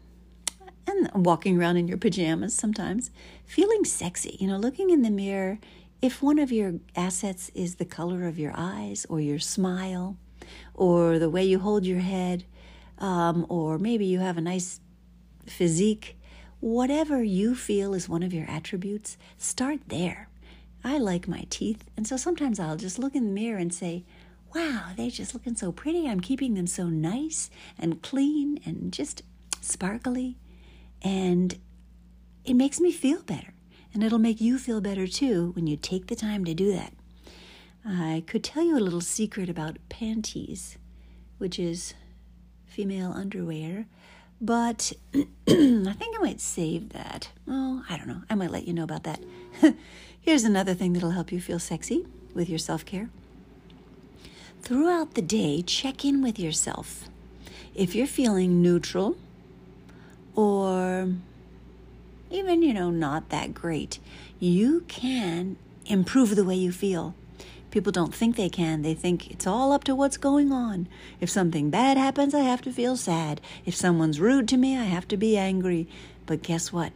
and 0.86 1.10
walking 1.26 1.58
around 1.58 1.76
in 1.76 1.88
your 1.88 1.98
pajamas 1.98 2.54
sometimes, 2.54 3.10
feeling 3.44 3.84
sexy, 3.84 4.36
you 4.40 4.46
know, 4.46 4.56
looking 4.56 4.90
in 4.90 5.02
the 5.02 5.10
mirror. 5.10 5.58
If 6.02 6.22
one 6.22 6.38
of 6.38 6.52
your 6.52 6.74
assets 6.94 7.50
is 7.54 7.76
the 7.76 7.84
color 7.84 8.26
of 8.26 8.38
your 8.38 8.52
eyes 8.54 9.06
or 9.08 9.20
your 9.20 9.38
smile, 9.38 10.16
or 10.74 11.18
the 11.18 11.30
way 11.30 11.44
you 11.44 11.58
hold 11.58 11.86
your 11.86 12.00
head, 12.00 12.44
um, 12.98 13.46
or 13.48 13.78
maybe 13.78 14.04
you 14.04 14.20
have 14.20 14.36
a 14.36 14.42
nice 14.42 14.80
physique, 15.46 16.18
whatever 16.60 17.22
you 17.22 17.54
feel 17.54 17.94
is 17.94 18.08
one 18.08 18.22
of 18.22 18.32
your 18.32 18.48
attributes, 18.48 19.16
start 19.36 19.80
there. 19.88 20.28
I 20.84 20.98
like 20.98 21.26
my 21.26 21.46
teeth, 21.50 21.84
and 21.96 22.06
so 22.06 22.16
sometimes 22.16 22.60
I'll 22.60 22.76
just 22.76 22.98
look 22.98 23.14
in 23.14 23.24
the 23.24 23.32
mirror 23.32 23.58
and 23.58 23.74
say, 23.74 24.04
Wow, 24.54 24.92
they're 24.96 25.10
just 25.10 25.34
looking 25.34 25.56
so 25.56 25.72
pretty. 25.72 26.08
I'm 26.08 26.20
keeping 26.20 26.54
them 26.54 26.66
so 26.66 26.86
nice 26.86 27.50
and 27.78 28.00
clean 28.00 28.60
and 28.64 28.92
just 28.92 29.22
sparkly. 29.60 30.36
And 31.02 31.58
it 32.44 32.54
makes 32.54 32.80
me 32.80 32.92
feel 32.92 33.22
better. 33.22 33.54
And 33.92 34.02
it'll 34.02 34.18
make 34.18 34.40
you 34.40 34.58
feel 34.58 34.80
better 34.80 35.06
too 35.06 35.52
when 35.54 35.66
you 35.66 35.76
take 35.76 36.06
the 36.06 36.16
time 36.16 36.44
to 36.44 36.54
do 36.54 36.72
that. 36.72 36.92
I 37.84 38.24
could 38.26 38.42
tell 38.42 38.64
you 38.64 38.76
a 38.76 38.80
little 38.80 39.00
secret 39.00 39.48
about 39.48 39.78
panties, 39.88 40.76
which 41.38 41.58
is 41.58 41.94
female 42.66 43.12
underwear, 43.12 43.86
but 44.40 44.92
I 45.14 45.24
think 45.46 46.16
I 46.16 46.18
might 46.20 46.40
save 46.40 46.90
that. 46.90 47.30
Oh, 47.48 47.84
I 47.88 47.96
don't 47.96 48.08
know. 48.08 48.22
I 48.28 48.34
might 48.34 48.50
let 48.50 48.66
you 48.66 48.74
know 48.74 48.82
about 48.82 49.04
that. 49.04 49.22
Here's 50.20 50.44
another 50.44 50.74
thing 50.74 50.92
that'll 50.92 51.12
help 51.12 51.32
you 51.32 51.40
feel 51.40 51.58
sexy 51.58 52.06
with 52.34 52.48
your 52.48 52.58
self 52.58 52.84
care. 52.84 53.08
Throughout 54.62 55.14
the 55.14 55.22
day, 55.22 55.62
check 55.62 56.04
in 56.04 56.22
with 56.22 56.38
yourself. 56.38 57.08
If 57.74 57.94
you're 57.94 58.06
feeling 58.06 58.60
neutral 58.60 59.16
or 60.36 61.12
even, 62.30 62.62
you 62.62 62.72
know, 62.72 62.90
not 62.90 63.30
that 63.30 63.54
great, 63.54 63.98
you 64.38 64.84
can 64.86 65.56
improve 65.86 66.36
the 66.36 66.44
way 66.44 66.54
you 66.54 66.70
feel. 66.70 67.14
People 67.70 67.92
don't 67.92 68.14
think 68.14 68.36
they 68.36 68.48
can. 68.48 68.82
They 68.82 68.94
think 68.94 69.30
it's 69.30 69.46
all 69.46 69.72
up 69.72 69.84
to 69.84 69.94
what's 69.94 70.16
going 70.16 70.52
on. 70.52 70.88
If 71.20 71.28
something 71.28 71.68
bad 71.70 71.96
happens, 71.96 72.34
I 72.34 72.40
have 72.40 72.62
to 72.62 72.72
feel 72.72 72.96
sad. 72.96 73.40
If 73.64 73.74
someone's 73.74 74.20
rude 74.20 74.48
to 74.48 74.56
me, 74.56 74.78
I 74.78 74.84
have 74.84 75.08
to 75.08 75.16
be 75.16 75.36
angry. 75.36 75.88
But 76.26 76.42
guess 76.42 76.72
what? 76.72 76.92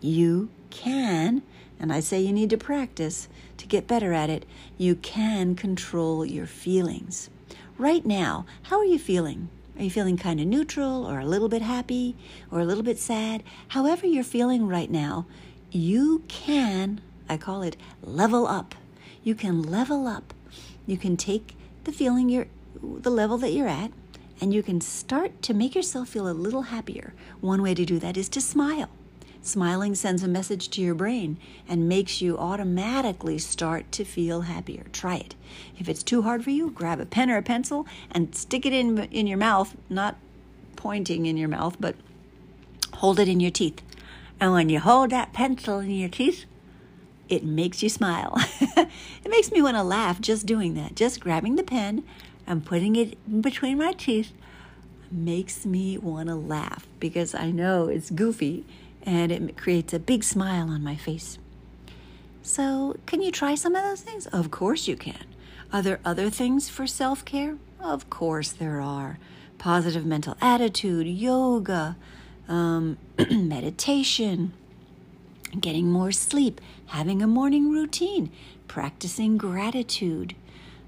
You 0.00 0.48
can, 0.70 1.42
and 1.78 1.92
I 1.92 2.00
say 2.00 2.20
you 2.20 2.32
need 2.32 2.50
to 2.50 2.56
practice 2.56 3.28
to 3.58 3.66
get 3.66 3.86
better 3.86 4.12
at 4.12 4.30
it, 4.30 4.44
you 4.78 4.94
can 4.94 5.54
control 5.54 6.24
your 6.24 6.46
feelings. 6.46 7.30
Right 7.78 8.04
now, 8.04 8.46
how 8.64 8.78
are 8.78 8.84
you 8.84 8.98
feeling? 8.98 9.48
Are 9.76 9.84
you 9.84 9.90
feeling 9.90 10.16
kind 10.16 10.40
of 10.40 10.46
neutral 10.46 11.06
or 11.06 11.20
a 11.20 11.26
little 11.26 11.48
bit 11.48 11.62
happy 11.62 12.16
or 12.50 12.60
a 12.60 12.64
little 12.64 12.84
bit 12.84 12.98
sad? 12.98 13.42
However, 13.68 14.06
you're 14.06 14.24
feeling 14.24 14.68
right 14.68 14.90
now, 14.90 15.26
you 15.70 16.24
can, 16.28 17.00
I 17.28 17.36
call 17.36 17.62
it 17.62 17.76
level 18.02 18.46
up 18.46 18.74
you 19.22 19.34
can 19.34 19.62
level 19.62 20.06
up. 20.06 20.34
You 20.86 20.96
can 20.96 21.16
take 21.16 21.56
the 21.84 21.92
feeling 21.92 22.28
you're, 22.28 22.48
the 22.82 23.10
level 23.10 23.38
that 23.38 23.52
you're 23.52 23.68
at, 23.68 23.92
and 24.40 24.52
you 24.52 24.62
can 24.62 24.80
start 24.80 25.42
to 25.42 25.54
make 25.54 25.74
yourself 25.74 26.08
feel 26.08 26.28
a 26.28 26.32
little 26.32 26.62
happier. 26.62 27.14
One 27.40 27.62
way 27.62 27.74
to 27.74 27.84
do 27.84 27.98
that 28.00 28.16
is 28.16 28.28
to 28.30 28.40
smile. 28.40 28.90
Smiling 29.44 29.96
sends 29.96 30.22
a 30.22 30.28
message 30.28 30.68
to 30.70 30.80
your 30.80 30.94
brain 30.94 31.36
and 31.68 31.88
makes 31.88 32.22
you 32.22 32.38
automatically 32.38 33.38
start 33.38 33.90
to 33.90 34.04
feel 34.04 34.42
happier. 34.42 34.84
Try 34.92 35.16
it. 35.16 35.34
If 35.76 35.88
it's 35.88 36.04
too 36.04 36.22
hard 36.22 36.44
for 36.44 36.50
you, 36.50 36.70
grab 36.70 37.00
a 37.00 37.06
pen 37.06 37.28
or 37.28 37.36
a 37.36 37.42
pencil 37.42 37.84
and 38.12 38.36
stick 38.36 38.64
it 38.64 38.72
in 38.72 38.98
in 39.10 39.26
your 39.26 39.38
mouth, 39.38 39.76
not 39.90 40.16
pointing 40.76 41.26
in 41.26 41.36
your 41.36 41.48
mouth, 41.48 41.76
but 41.80 41.96
hold 42.94 43.18
it 43.18 43.28
in 43.28 43.40
your 43.40 43.50
teeth. 43.50 43.82
And 44.38 44.52
when 44.52 44.68
you 44.68 44.78
hold 44.78 45.10
that 45.10 45.32
pencil 45.32 45.80
in 45.80 45.90
your 45.90 46.08
teeth, 46.08 46.44
it 47.28 47.42
makes 47.42 47.82
you 47.82 47.88
smile. 47.88 48.34
it 48.60 49.28
makes 49.28 49.50
me 49.50 49.60
want 49.60 49.76
to 49.76 49.82
laugh 49.82 50.20
just 50.20 50.46
doing 50.46 50.74
that. 50.74 50.94
Just 50.94 51.20
grabbing 51.20 51.56
the 51.56 51.64
pen 51.64 52.04
and 52.46 52.64
putting 52.64 52.94
it 52.94 53.42
between 53.42 53.78
my 53.78 53.92
teeth 53.92 54.32
makes 55.10 55.66
me 55.66 55.98
want 55.98 56.28
to 56.28 56.34
laugh 56.34 56.86
because 57.00 57.34
I 57.34 57.50
know 57.50 57.88
it's 57.88 58.10
goofy 58.10 58.64
and 59.04 59.32
it 59.32 59.56
creates 59.56 59.92
a 59.92 59.98
big 59.98 60.24
smile 60.24 60.68
on 60.68 60.82
my 60.82 60.96
face. 60.96 61.38
So, 62.42 62.96
can 63.06 63.22
you 63.22 63.30
try 63.30 63.54
some 63.54 63.74
of 63.74 63.84
those 63.84 64.00
things? 64.00 64.26
Of 64.26 64.50
course 64.50 64.88
you 64.88 64.96
can. 64.96 65.26
Are 65.72 65.82
there 65.82 66.00
other 66.04 66.28
things 66.28 66.68
for 66.68 66.86
self 66.86 67.24
care? 67.24 67.56
Of 67.80 68.10
course 68.10 68.52
there 68.52 68.80
are. 68.80 69.18
Positive 69.58 70.04
mental 70.04 70.36
attitude, 70.40 71.06
yoga, 71.06 71.96
um, 72.48 72.98
meditation, 73.30 74.52
getting 75.60 75.90
more 75.90 76.12
sleep, 76.12 76.60
having 76.86 77.22
a 77.22 77.26
morning 77.26 77.70
routine, 77.70 78.30
practicing 78.66 79.36
gratitude, 79.38 80.34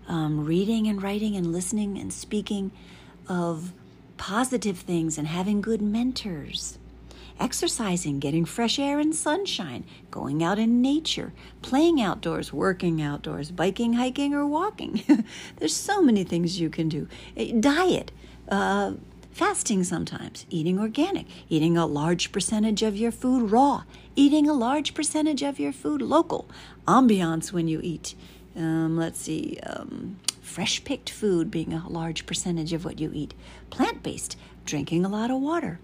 um, 0.09 0.45
reading 0.45 0.87
and 0.87 1.03
writing 1.03 1.37
and 1.37 1.53
listening 1.53 1.99
and 1.99 2.13
speaking 2.13 2.71
of 3.29 3.73
positive 4.17 4.79
things 4.79 5.19
and 5.19 5.29
having 5.29 5.61
good 5.61 5.81
mentors. 5.81 6.79
Exercising, 7.41 8.21
getting 8.21 8.45
fresh 8.45 8.79
air 8.79 9.01
and 9.01 9.15
sunshine, 9.15 9.85
going 10.11 10.43
out 10.43 10.59
in 10.59 10.81
nature, 10.81 11.33
playing 11.63 12.01
outdoors, 12.01 12.53
working 12.53 13.03
outdoors, 13.03 13.51
biking, 13.51 13.95
hiking, 13.95 14.33
or 14.33 14.47
walking. 14.47 15.03
There's 15.57 15.75
so 15.75 16.01
many 16.01 16.23
things 16.23 16.61
you 16.61 16.71
can 16.71 16.89
do. 16.89 17.09
Diet, 17.59 18.13
uh, 18.49 18.93
fasting 19.33 19.83
sometimes, 19.83 20.47
eating 20.49 20.79
organic, 20.79 21.27
eating 21.49 21.77
a 21.77 21.87
large 21.87 22.31
percentage 22.31 22.83
of 22.83 22.97
your 22.97 23.11
food 23.11 23.51
raw, 23.51 23.83
eating 24.15 24.49
a 24.49 24.53
large 24.53 24.95
percentage 24.95 25.43
of 25.43 25.59
your 25.59 25.73
food 25.73 26.01
local, 26.01 26.49
ambiance 26.87 27.53
when 27.53 27.67
you 27.67 27.81
eat. 27.83 28.15
Um, 28.57 28.97
let's 28.97 29.21
see, 29.21 29.59
um, 29.65 30.21
fresh 30.41 30.85
picked 30.85 31.11
food 31.11 31.51
being 31.51 31.73
a 31.73 31.89
large 31.89 32.27
percentage 32.27 32.73
of 32.73 32.85
what 32.85 33.01
you 33.01 33.11
eat, 33.13 33.35
plant 33.71 34.05
based, 34.05 34.37
drinking 34.65 35.05
a 35.05 35.09
lot 35.09 35.33
of 35.33 35.41
water. 35.41 35.81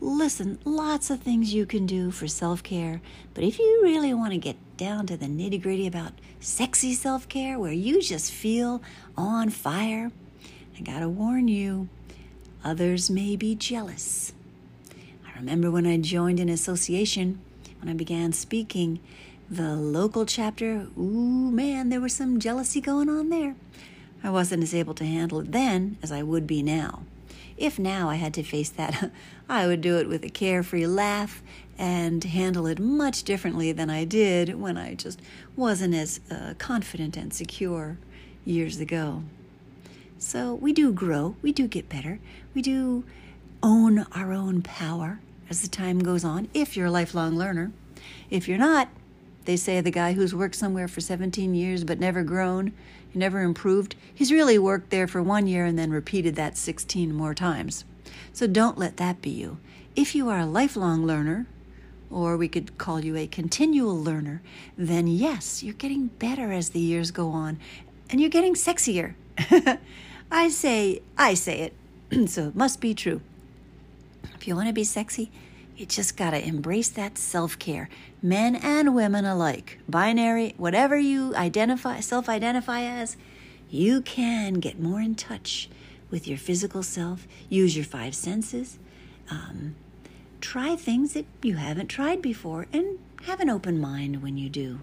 Listen, 0.00 0.58
lots 0.64 1.10
of 1.10 1.20
things 1.20 1.52
you 1.52 1.66
can 1.66 1.84
do 1.86 2.10
for 2.10 2.28
self 2.28 2.62
care, 2.62 3.00
but 3.34 3.44
if 3.44 3.58
you 3.58 3.80
really 3.82 4.14
want 4.14 4.32
to 4.32 4.38
get 4.38 4.56
down 4.76 5.06
to 5.06 5.16
the 5.16 5.26
nitty 5.26 5.60
gritty 5.60 5.86
about 5.86 6.12
sexy 6.40 6.94
self 6.94 7.28
care 7.28 7.58
where 7.58 7.72
you 7.72 8.00
just 8.00 8.30
feel 8.30 8.80
on 9.16 9.50
fire, 9.50 10.12
I 10.76 10.80
gotta 10.82 11.08
warn 11.08 11.48
you, 11.48 11.88
Others 12.64 13.08
may 13.08 13.36
be 13.36 13.54
jealous. 13.54 14.32
I 15.26 15.38
remember 15.38 15.70
when 15.70 15.86
I 15.86 15.96
joined 15.96 16.40
an 16.40 16.48
association, 16.48 17.40
when 17.80 17.88
I 17.88 17.94
began 17.94 18.32
speaking, 18.32 18.98
the 19.48 19.76
local 19.76 20.26
chapter, 20.26 20.88
ooh 20.98 21.50
man, 21.50 21.88
there 21.88 22.00
was 22.00 22.12
some 22.12 22.40
jealousy 22.40 22.80
going 22.80 23.08
on 23.08 23.30
there. 23.30 23.54
I 24.22 24.30
wasn't 24.30 24.64
as 24.64 24.74
able 24.74 24.94
to 24.94 25.04
handle 25.04 25.40
it 25.40 25.52
then 25.52 25.96
as 26.02 26.10
I 26.10 26.22
would 26.22 26.46
be 26.46 26.62
now. 26.62 27.02
If 27.58 27.78
now 27.78 28.08
I 28.08 28.14
had 28.14 28.34
to 28.34 28.42
face 28.42 28.70
that, 28.70 29.10
I 29.48 29.66
would 29.66 29.80
do 29.80 29.98
it 29.98 30.08
with 30.08 30.24
a 30.24 30.30
carefree 30.30 30.86
laugh 30.86 31.42
and 31.76 32.22
handle 32.22 32.66
it 32.66 32.78
much 32.78 33.24
differently 33.24 33.72
than 33.72 33.90
I 33.90 34.04
did 34.04 34.60
when 34.60 34.76
I 34.76 34.94
just 34.94 35.20
wasn't 35.56 35.94
as 35.94 36.20
uh, 36.30 36.54
confident 36.58 37.16
and 37.16 37.34
secure 37.34 37.98
years 38.44 38.80
ago. 38.80 39.22
So 40.18 40.54
we 40.54 40.72
do 40.72 40.92
grow, 40.92 41.36
we 41.42 41.52
do 41.52 41.68
get 41.68 41.88
better, 41.88 42.18
we 42.54 42.62
do 42.62 43.04
own 43.62 44.06
our 44.12 44.32
own 44.32 44.62
power 44.62 45.20
as 45.50 45.62
the 45.62 45.68
time 45.68 46.00
goes 46.00 46.24
on, 46.24 46.48
if 46.54 46.76
you're 46.76 46.86
a 46.86 46.90
lifelong 46.90 47.36
learner. 47.36 47.72
If 48.30 48.48
you're 48.48 48.58
not, 48.58 48.88
They 49.48 49.56
say 49.56 49.80
the 49.80 49.90
guy 49.90 50.12
who's 50.12 50.34
worked 50.34 50.56
somewhere 50.56 50.88
for 50.88 51.00
17 51.00 51.54
years 51.54 51.82
but 51.82 51.98
never 51.98 52.22
grown, 52.22 52.74
never 53.14 53.40
improved, 53.40 53.94
he's 54.14 54.30
really 54.30 54.58
worked 54.58 54.90
there 54.90 55.08
for 55.08 55.22
one 55.22 55.46
year 55.46 55.64
and 55.64 55.78
then 55.78 55.90
repeated 55.90 56.36
that 56.36 56.58
16 56.58 57.14
more 57.14 57.32
times. 57.32 57.86
So 58.34 58.46
don't 58.46 58.76
let 58.76 58.98
that 58.98 59.22
be 59.22 59.30
you. 59.30 59.56
If 59.96 60.14
you 60.14 60.28
are 60.28 60.40
a 60.40 60.44
lifelong 60.44 61.06
learner, 61.06 61.46
or 62.10 62.36
we 62.36 62.46
could 62.46 62.76
call 62.76 63.02
you 63.02 63.16
a 63.16 63.26
continual 63.26 63.98
learner, 63.98 64.42
then 64.76 65.06
yes, 65.06 65.62
you're 65.62 65.72
getting 65.72 66.08
better 66.08 66.52
as 66.52 66.68
the 66.68 66.80
years 66.80 67.10
go 67.10 67.30
on 67.30 67.58
and 68.10 68.20
you're 68.20 68.28
getting 68.28 68.52
sexier. 68.52 69.14
I 70.30 70.50
say, 70.50 71.00
I 71.16 71.32
say 71.32 71.72
it, 72.12 72.28
so 72.28 72.48
it 72.48 72.54
must 72.54 72.82
be 72.82 72.92
true. 72.92 73.22
If 74.34 74.46
you 74.46 74.54
want 74.54 74.68
to 74.68 74.74
be 74.74 74.84
sexy, 74.84 75.30
you 75.78 75.86
just 75.86 76.16
got 76.16 76.30
to 76.30 76.44
embrace 76.44 76.88
that 76.88 77.16
self 77.16 77.56
care, 77.58 77.88
men 78.20 78.56
and 78.56 78.96
women 78.96 79.24
alike. 79.24 79.78
Binary, 79.88 80.54
whatever 80.56 80.98
you 80.98 81.34
identify, 81.36 82.00
self 82.00 82.28
identify 82.28 82.82
as, 82.82 83.16
you 83.70 84.00
can 84.00 84.54
get 84.54 84.80
more 84.80 85.00
in 85.00 85.14
touch 85.14 85.70
with 86.10 86.26
your 86.26 86.38
physical 86.38 86.82
self, 86.82 87.28
use 87.48 87.76
your 87.76 87.84
five 87.84 88.14
senses, 88.14 88.78
um, 89.30 89.76
try 90.40 90.74
things 90.74 91.12
that 91.12 91.26
you 91.42 91.56
haven't 91.56 91.86
tried 91.86 92.20
before, 92.20 92.66
and 92.72 92.98
have 93.26 93.38
an 93.38 93.50
open 93.50 93.80
mind 93.80 94.20
when 94.20 94.36
you 94.36 94.48
do. 94.48 94.80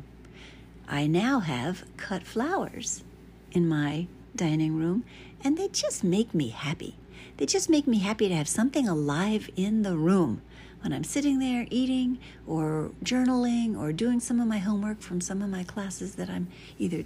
I 0.87 1.07
now 1.07 1.39
have 1.41 1.83
cut 1.97 2.23
flowers 2.23 3.03
in 3.51 3.67
my 3.67 4.07
dining 4.33 4.77
room, 4.77 5.03
and 5.43 5.57
they 5.57 5.67
just 5.67 6.05
make 6.05 6.33
me 6.33 6.49
happy. 6.49 6.95
They 7.35 7.45
just 7.45 7.69
make 7.69 7.85
me 7.85 7.99
happy 7.99 8.29
to 8.29 8.35
have 8.35 8.47
something 8.47 8.87
alive 8.87 9.49
in 9.57 9.81
the 9.81 9.97
room 9.97 10.41
when 10.85 10.93
I'm 10.93 11.03
sitting 11.03 11.39
there 11.39 11.65
eating 11.71 12.19
or 12.45 12.91
journaling 13.03 13.75
or 13.75 13.91
doing 13.91 14.19
some 14.19 14.39
of 14.39 14.45
my 14.45 14.59
homework 14.59 15.01
from 15.01 15.19
some 15.19 15.41
of 15.41 15.49
my 15.49 15.63
classes 15.63 16.13
that 16.13 16.29
I'm 16.29 16.47
either 16.77 17.05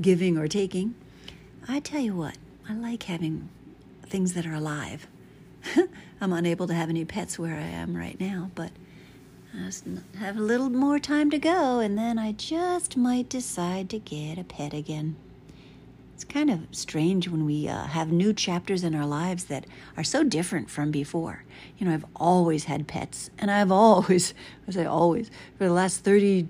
giving 0.00 0.36
or 0.36 0.48
taking. 0.48 0.96
I 1.68 1.78
tell 1.78 2.00
you 2.00 2.16
what, 2.16 2.38
I 2.68 2.74
like 2.74 3.04
having 3.04 3.48
things 4.02 4.32
that 4.32 4.46
are 4.46 4.54
alive. 4.54 5.06
I'm 6.20 6.32
unable 6.32 6.66
to 6.66 6.74
have 6.74 6.88
any 6.90 7.04
pets 7.04 7.38
where 7.38 7.54
I 7.54 7.68
am 7.68 7.96
right 7.96 8.18
now, 8.18 8.50
but 8.56 8.72
I 9.54 9.70
have 10.18 10.36
a 10.36 10.42
little 10.42 10.68
more 10.68 10.98
time 10.98 11.30
to 11.30 11.38
go, 11.38 11.78
and 11.78 11.96
then 11.96 12.18
I 12.18 12.32
just 12.32 12.96
might 12.96 13.28
decide 13.28 13.90
to 13.90 14.00
get 14.00 14.38
a 14.38 14.44
pet 14.44 14.74
again. 14.74 15.14
It's 16.20 16.30
kind 16.30 16.50
of 16.50 16.60
strange 16.70 17.28
when 17.28 17.46
we 17.46 17.66
uh, 17.66 17.84
have 17.84 18.12
new 18.12 18.34
chapters 18.34 18.84
in 18.84 18.94
our 18.94 19.06
lives 19.06 19.44
that 19.44 19.64
are 19.96 20.04
so 20.04 20.22
different 20.22 20.68
from 20.68 20.90
before. 20.90 21.44
You 21.78 21.86
know, 21.86 21.94
I've 21.94 22.04
always 22.14 22.64
had 22.64 22.86
pets, 22.86 23.30
and 23.38 23.50
I've 23.50 23.72
always, 23.72 24.34
I 24.68 24.72
say 24.72 24.84
always, 24.84 25.30
for 25.56 25.64
the 25.64 25.72
last 25.72 26.04
30, 26.04 26.48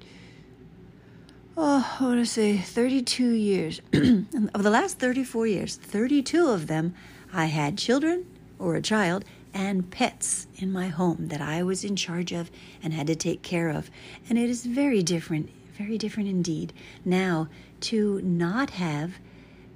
oh, 1.57 1.97
I 2.01 2.03
want 2.03 2.19
to 2.19 2.27
say 2.27 2.57
32 2.57 3.31
years. 3.31 3.81
of 3.93 4.65
the 4.65 4.71
last 4.71 4.99
34 4.99 5.47
years, 5.47 5.77
32 5.77 6.49
of 6.49 6.67
them, 6.67 6.93
I 7.33 7.45
had 7.45 7.79
children 7.79 8.27
or 8.59 8.75
a 8.75 8.83
child 8.83 9.25
and 9.55 9.89
pets 9.89 10.49
in 10.57 10.73
my 10.73 10.89
home 10.89 11.29
that 11.29 11.41
I 11.41 11.63
was 11.63 11.85
in 11.85 11.95
charge 11.95 12.33
of 12.33 12.51
and 12.83 12.93
had 12.93 13.07
to 13.07 13.15
take 13.15 13.43
care 13.43 13.69
of. 13.69 13.89
And 14.29 14.37
it 14.37 14.51
is 14.51 14.67
very 14.67 15.05
different, 15.05 15.49
very 15.79 15.97
different 15.97 16.29
indeed 16.29 16.73
now 17.05 17.49
to 17.83 18.21
not 18.23 18.71
have 18.71 19.13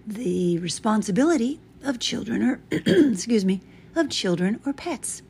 the 0.07 0.59
responsibility 0.59 1.61
of 1.83 1.99
children 1.99 2.43
or 2.43 2.61
excuse 2.71 3.45
me 3.45 3.61
of 3.95 4.11
children 4.11 4.61
or 4.67 4.73
pets. 4.73 5.23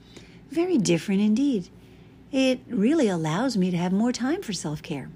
Very 0.51 0.79
different 0.79 1.21
indeed. 1.21 1.69
It 2.33 2.61
really 2.69 3.09
allows 3.09 3.57
me 3.57 3.71
to 3.71 3.77
have 3.77 3.93
more 3.93 4.13
time 4.13 4.43
for 4.43 4.53
self-care. 4.53 5.09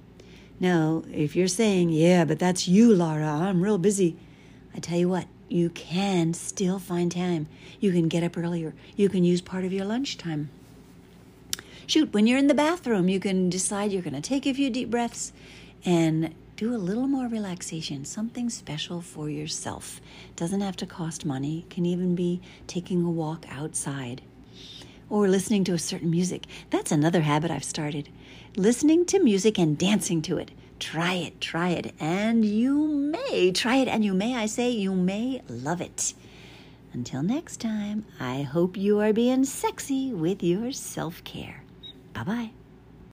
Now 0.61 1.03
if 1.13 1.35
you're 1.35 1.49
saying 1.49 1.91
yeah 1.91 2.25
but 2.25 2.39
that's 2.39 2.69
you 2.69 2.95
laura. 2.95 3.29
I'm 3.29 3.63
real 3.63 3.79
busy 3.79 4.17
i 4.75 4.81
tell 4.81 4.99
you 4.99 5.09
what 5.09 5.27
you 5.49 5.71
can 5.71 6.35
still 6.35 6.79
find 6.79 7.11
time. 7.11 7.49
You 7.81 7.93
can 7.93 8.09
get 8.09 8.23
up 8.23 8.37
earlier. 8.37 8.75
You 8.97 9.09
can 9.09 9.25
use 9.25 9.41
part 9.41 9.65
of 9.65 9.73
your 9.73 9.85
lunchtime 9.85 10.51
shoot 11.89 12.13
when 12.13 12.27
you're 12.27 12.39
in 12.39 12.49
the 12.49 12.55
bathroom 12.55 13.09
you 13.09 13.19
can 13.19 13.49
decide 13.49 13.91
you're 13.91 14.03
going 14.03 14.15
to 14.15 14.21
take 14.21 14.47
a 14.47 14.53
few 14.53 14.69
deep 14.71 14.91
breaths 14.91 15.33
and 15.85 16.35
do 16.59 16.75
a 16.75 16.77
little 16.77 17.07
more 17.07 17.29
relaxation, 17.29 18.05
something 18.05 18.51
special 18.51 19.01
for 19.01 19.31
yourself. 19.31 20.01
Doesn't 20.35 20.61
have 20.61 20.75
to 20.79 20.87
cost 20.87 21.25
money, 21.25 21.65
can 21.71 21.87
even 21.87 22.17
be 22.17 22.41
taking 22.67 23.05
a 23.05 23.11
walk 23.11 23.47
outside 23.49 24.23
or 25.09 25.29
listening 25.29 25.63
to 25.63 25.73
a 25.73 25.79
certain 25.79 26.11
music. 26.11 26.47
That's 26.71 26.91
another 26.91 27.21
habit 27.21 27.53
I've 27.53 27.63
started. 27.63 28.09
Listening 28.57 29.07
to 29.07 29.21
music 29.21 29.57
and 29.57 29.79
dancing 29.79 30.21
to 30.23 30.37
it. 30.37 30.51
Try 30.81 31.15
it, 31.15 31.41
try 31.41 31.69
it, 31.69 31.95
and 32.01 32.45
you 32.45 32.89
may 32.89 33.53
try 33.53 33.77
it, 33.77 33.87
and 33.87 34.05
you 34.05 34.13
may, 34.13 34.35
I 34.35 34.47
say, 34.47 34.69
you 34.69 34.97
may 34.97 35.41
love 35.49 35.81
it. 35.81 36.13
Until 36.93 37.23
next 37.23 37.61
time, 37.61 38.05
I 38.19 38.43
hope 38.43 38.77
you 38.77 38.99
are 38.99 39.13
being 39.13 39.45
sexy 39.45 40.13
with 40.13 40.43
your 40.43 40.73
self 40.73 41.23
care. 41.23 41.63
Bye 42.15 42.25
bye. 42.25 42.58